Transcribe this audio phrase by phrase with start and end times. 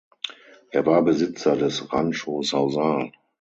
[0.71, 3.11] Er war Besitzer des Rancho Sausal.